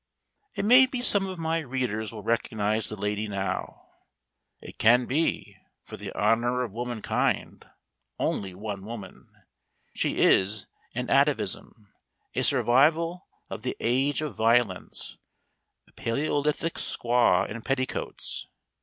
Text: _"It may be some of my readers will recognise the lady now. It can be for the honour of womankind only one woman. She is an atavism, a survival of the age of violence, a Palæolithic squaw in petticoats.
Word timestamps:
_"It 0.59 0.65
may 0.65 0.87
be 0.87 0.99
some 1.03 1.27
of 1.27 1.37
my 1.37 1.59
readers 1.59 2.11
will 2.11 2.23
recognise 2.23 2.89
the 2.89 2.95
lady 2.95 3.27
now. 3.27 3.85
It 4.59 4.79
can 4.79 5.05
be 5.05 5.57
for 5.83 5.95
the 5.95 6.11
honour 6.15 6.63
of 6.63 6.71
womankind 6.71 7.67
only 8.17 8.55
one 8.55 8.83
woman. 8.83 9.29
She 9.93 10.17
is 10.23 10.65
an 10.95 11.07
atavism, 11.11 11.93
a 12.33 12.41
survival 12.43 13.27
of 13.47 13.61
the 13.61 13.77
age 13.79 14.23
of 14.23 14.33
violence, 14.35 15.19
a 15.87 15.91
Palæolithic 15.91 16.77
squaw 16.79 17.47
in 17.47 17.61
petticoats. 17.61 18.47